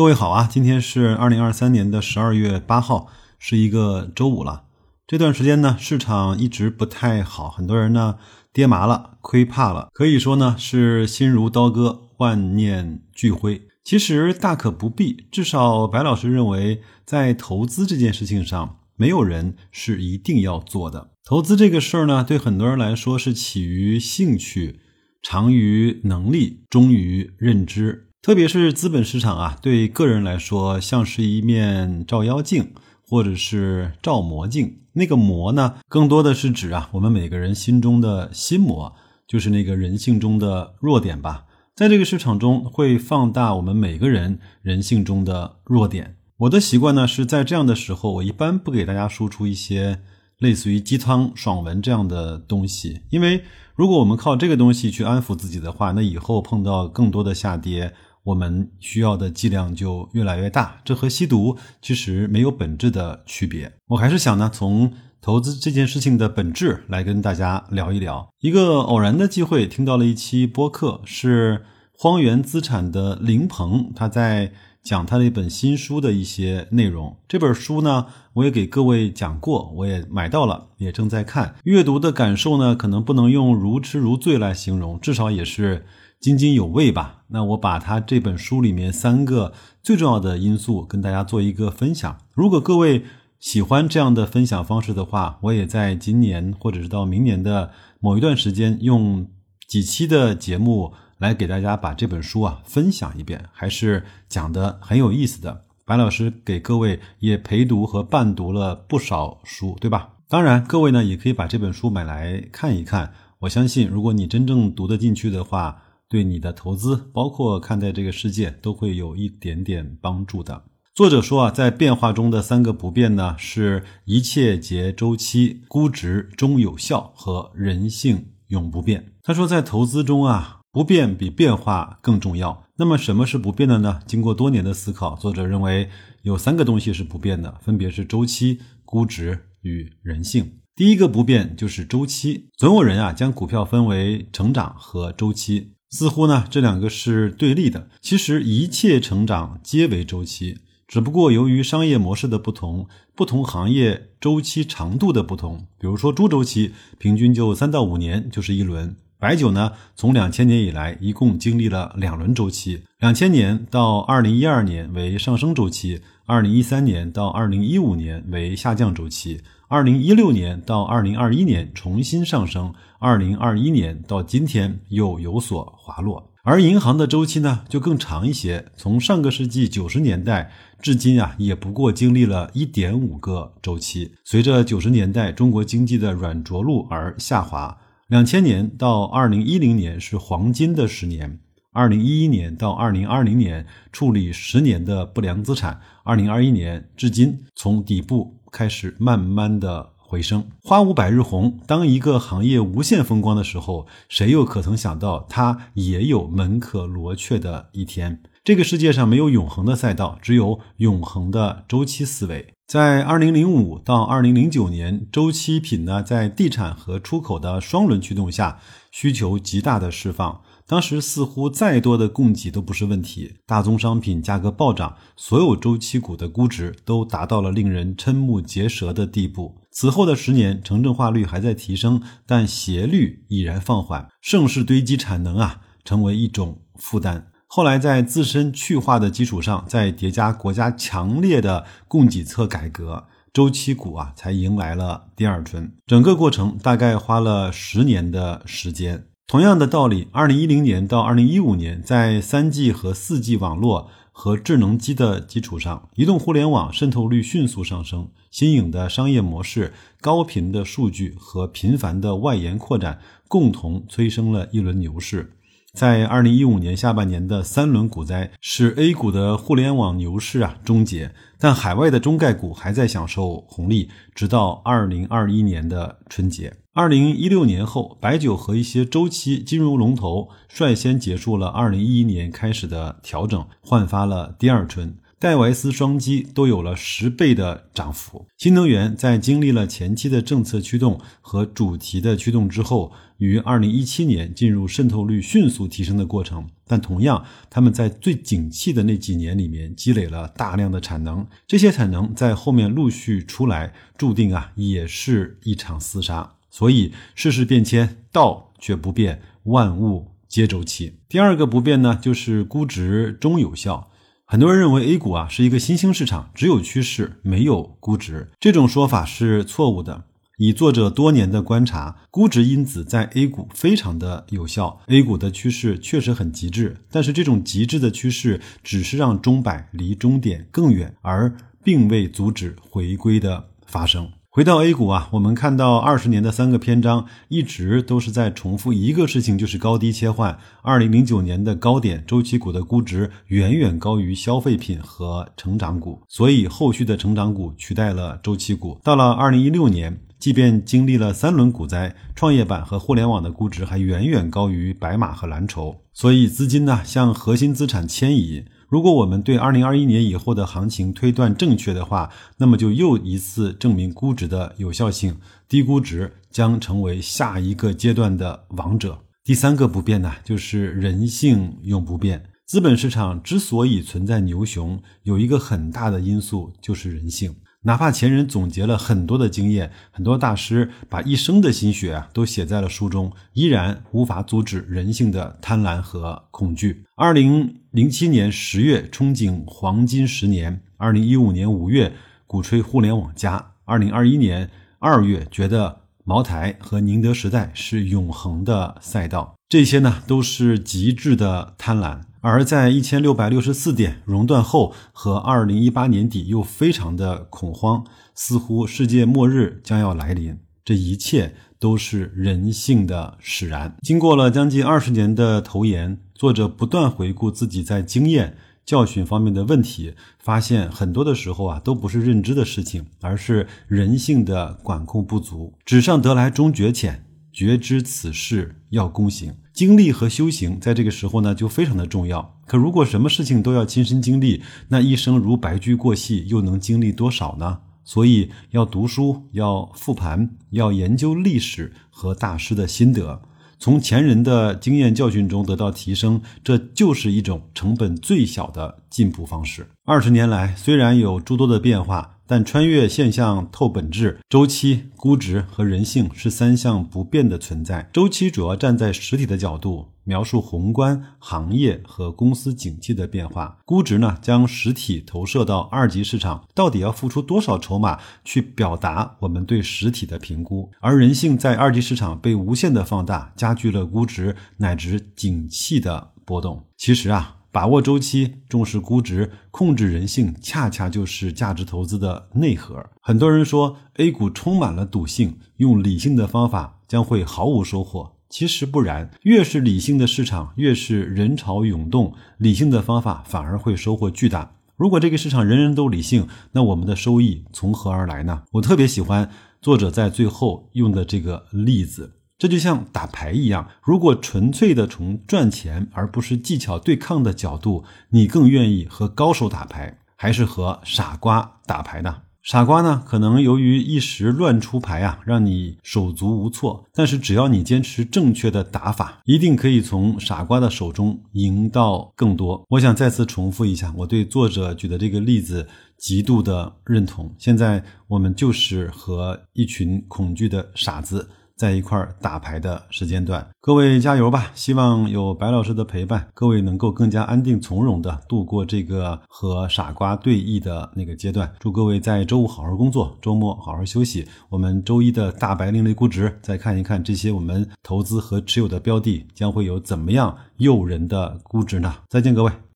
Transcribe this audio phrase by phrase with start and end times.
[0.00, 3.08] 各位好啊，今天是二零二三年的十二月八号，
[3.38, 4.64] 是一个周五了。
[5.06, 8.16] 这段时间呢，市场一直不太好，很多人呢
[8.50, 13.60] 跌麻了，亏怕了，可以说呢是心如刀割，万念俱灰。
[13.84, 21.10] 其实大可不必，至少白老师认为，在投资这件事情上，没有人是一定要做的。
[21.22, 24.80] 投资这个事儿呢，对很多人来说是起于兴趣，
[25.20, 28.06] 长于能力，终于认知。
[28.22, 32.74] 特别是资本市场啊，对个人来说像是一面照妖镜，
[33.08, 34.80] 或者是照魔镜。
[34.92, 38.94] 那个魔呢，更多的是指啊，我们每个人心中的心魔，
[39.26, 41.46] 就是那个人性中的弱点吧。
[41.74, 46.16] 在这个市场中，会放大我们每个人人性中的弱点。
[46.40, 50.02] 我的习惯呢，是在这样的时候，我一般不给大家输出一些
[50.38, 57.94] 类似于鸡汤爽文这样的东西，因为如果我们靠这个东西去安抚自己的话，那以后碰到更多的下跌。
[58.22, 63.72] 我们需要的剂量就越来越大，这和吸毒其实没有本质的区别。
[63.88, 68.28] 我还是想呢，从投资这件事情的本质来跟大家聊一聊。
[68.40, 77.16] 一个偶然的机会，听到了一期播客，是荒原资产的林鹏，他在讲他的一本新书的一些内容。
[77.26, 81.54] 这本书呢，我也给各位讲过，我也买到了，也正在看。
[81.64, 85.86] 阅读的感受呢，可能不能用如痴如醉来形容，至少也是。
[86.20, 87.22] 津津有味吧？
[87.28, 92.18] 那我把他这本书里面三个最重要的因素跟大家做一个分享。
[92.34, 93.04] 如果各位
[93.38, 99.26] 喜欢这样的分享方式的话，我也在今年或者是到明年的某一段时间，用
[99.66, 105.64] 几期的节目来给大家把这本书啊分享一遍，还是讲的很有意思的。
[105.86, 110.10] 白老师给各位也陪读和伴读了不少书，对吧？
[110.28, 113.14] 当然，各位呢也可以把这本书买来看一看。
[113.40, 120.64] 我相信，如果你真正读得进去的话，对你的投资，包括看待这个世界，都会有一点点帮助的。
[120.92, 129.12] 作者说啊，在变化中的三个不变呢，是一切皆周期，估值终有效和人性永不变。
[129.22, 132.64] 他说，在投资中啊，不变比变化更重要。
[132.76, 134.00] 那么什么是不变的呢？
[134.04, 135.88] 经过多年的思考，作者认为
[136.22, 140.58] 有三个东西是不变的，分别是周期、估值与人性。
[140.74, 142.48] 第一个不变就是周期。
[142.56, 145.74] 总有人啊，将股票分为成长和周期。
[145.90, 147.88] 似乎呢，这两个是对立的。
[148.00, 155.66] 其实一切成长皆为周期，只不过由于商业模式的不同，不同行业周期长度的不同。
[155.78, 169.40] 比如说猪周期平均就三到五年就是一轮，白酒呢从两千年以来一共经历了两轮周期，两千年到二零一二年为上升周期，二零一三年到二零一五年为下降周期。
[169.70, 176.32] 二零一六年到二零二一年重新上升，二零二一年到今天又有所滑落。
[176.42, 180.50] 而银行的周期呢，就更长一些，从上个世纪九十年代
[180.82, 184.10] 至今啊，也不过经历了一点五个周期。
[184.24, 191.38] 随着九十年代中国经济的软着陆而下滑，两千年到二零一零年是黄金的十年，
[191.70, 198.39] 二零一一年到二零二零年处理十年的不良资产，二零二一年至今从底部。
[198.50, 201.58] 开始慢慢的回升，花无百日红。
[201.66, 208.22] 当一个行业无限风光的时候，谁又可曾想到它也有门可罗雀的一天？
[208.42, 212.54] 这个世界上没有永恒的赛道，只有永恒的周期思维。
[212.66, 220.40] 在二零零五到二零零九年，周期品呢在地产和出口的双轮驱动下，需求极大的释放。
[220.70, 229.56] 当时似乎再多的供给都不是问题，大宗商品价格暴涨，所有周期股的估值都达到了令人瞠目结舌的地步。
[229.72, 237.26] 此后的十年，城镇化率还在提升，但斜率已然放缓，盛世堆积产能啊，成为一种负担。
[237.48, 245.72] 后来在自身去化的基础上，再叠加国家强烈的供给侧改革，周期股啊才迎来了第二春。
[245.88, 249.06] 整个过程大概花了十年的时间。
[249.30, 262.98] 同样的道理，二零一零年到二零一五年，在三 G 和四 G 网络和智能机的基础上，移动互联网渗透率迅速上升，新颖的商业模式、高频的数据和频繁的外延扩展，
[263.28, 265.34] 共同催生了一轮牛市。
[265.72, 276.54] 在二零一五年下半年的三轮股灾，使 A 股的互联网牛市啊终结，但海外的中概股还在享受红利，直到二零二一年的春节。
[276.72, 284.96] 二零一六年后，白酒和一些周期金融龙头率先结束了二零一一年开始的调整，焕发了第二春。
[285.20, 288.26] 戴维斯双击都有了十倍的涨幅。
[288.38, 296.48] 新能源在经历了前期的政策驱动和主题的驱动之后，于二零一七年进入渗透率迅速提升的过程。
[296.66, 306.32] 但同样，他们在最景气的那几年里面积累了大量的产能，这些产能在后面陆续出来，注定啊也是一场厮杀。
[306.48, 310.94] 所以世事变迁，道却不变，万物皆周期。
[311.10, 313.89] 第二个不变呢，就是估值终有效。
[314.30, 320.04] 很多人认为 A 股啊是一个新兴市场，只有趋势没有估值，这种说法是错误的。
[320.38, 324.82] 以作者多年的观察，估值因子在 A 股非常的有效。
[324.86, 334.12] A 股的趋势确实很极致，但是这种极致的趋势只是让钟摆离终点更远，而并未阻止回归的发生。
[334.32, 340.38] 回到 A 股啊，我们看到二十年的三个篇章一直都是在重复一个事情，就是高低切换。
[340.62, 348.78] 二零零九年的高点，周期股的估值远远高于消费品和成长股，所以后续的成长股取代了周期股。
[348.84, 350.00] 到了二零一六年。
[350.20, 358.44] 即便经历了三轮股灾，创业板和互联网的估值还远远高于白马和蓝筹，所以资金呢向核心资产迁移。
[358.70, 365.16] 如果我们对二零二一年以后的行情推断正确的话，那么就又一次证明估值的有效性，
[365.48, 369.00] 低估值将成为下一个阶段的王者。
[369.24, 372.22] 第三个不变呢，就是人性永不变。
[372.46, 377.34] 资本市场之所以存在牛熊，有一个很大的因素就是人性。
[377.62, 386.84] 哪怕前人总结了很多的经验，很多大师把一生的心血啊都写在了书中，依然无法阻止人性的贪婪和恐惧。
[386.96, 391.92] 二零零七年十月憧憬黄金十年，二零一五年五月
[392.26, 394.48] 鼓吹互联网加，二零二一年
[394.78, 402.00] 二月觉得茅台和宁德时代是永恒的赛道，这些呢都是极致的贪婪。
[402.20, 407.84] 而在一千六百六十四点熔断后和二零一八年底又非常的恐慌，
[408.14, 410.38] 似乎世界末日将要来临。
[410.62, 413.74] 这一切都是人性的使然。
[413.82, 425.54] 经过了将近二十年的投研，作者不断回顾自己在经验教训方面的问题，发现很多的时候啊都不是认知的事情，而是人性的管控不足。
[425.64, 427.04] 纸上得来终觉浅，
[427.40, 429.34] 觉知此事要躬行。
[429.54, 432.38] 经历和修行在这个时候呢，就非常的重要。
[432.46, 437.60] 可如果什么事情都要亲身经历，那一生如白驹过隙，又能经历多少呢？
[437.82, 443.22] 所以要读书，要复盘，要研究历史和大师的心得，
[443.58, 449.66] 从前人的经验教训中得到提升，这就是一种成本最小的进步方式。
[449.86, 452.18] 二十年来，虽然有诸多的变化。
[452.30, 457.90] 但穿越现象透本质，周期、估值和人性是三项不变的存在。
[457.92, 470.70] 周期主要站在实体的角度描述宏观行业和公司景气的变化，估值呢将实体投射到二级市场，到底要付出多少筹码去表达我们对实体的评估？
[470.78, 476.62] 而人性在二级市场被无限的放大，加剧了估值乃至景气的波动。
[476.76, 477.38] 其实啊。
[477.52, 482.84] 把握周期，重视估值，控制人性，恰恰就是价值投资的内核。
[483.00, 488.12] 很多人说 A 股充满了赌性，用理性的方法将会毫无收获。
[488.28, 494.52] 其实不然，越是理性的市场，越是人潮涌动，理性的方法反而会收获巨大。
[494.76, 498.44] 如果这个市场人人都理性，那我们的收益从何而来呢？
[498.52, 499.28] 我特别喜欢
[499.60, 502.19] 作者在最后用的这个例子。
[502.40, 512.22] 这就像打牌一样，如果纯粹的从赚钱而不是技巧对抗的角度，你更愿意和高手打牌，还是和傻瓜打牌呢？
[512.42, 516.86] 傻瓜呢，可能由于一时乱出牌啊，让你手足无措。
[516.94, 522.64] 但是只要你坚持正确的打法，一定可以从傻瓜的手中赢到更多。
[522.70, 525.68] 我想再次重复一下，我对作者举的这个例子
[525.98, 527.30] 极度的认同。
[527.36, 531.28] 现在我们就是和一群恐惧的傻子。
[531.60, 534.50] 在一块打牌的时间段，各位加油吧！
[534.54, 541.52] 希望有白老师的陪伴，各位能够更加安定从容的度过这个和傻瓜对弈的那个阶段。
[541.58, 544.26] 祝各位在周五好好工作，周末好好休息。
[544.48, 551.94] 我们周一的大白另类估值，再看一看这些我们投资和持有的标的将会有怎么样诱人的估值呢？
[552.08, 552.50] 再见，各位。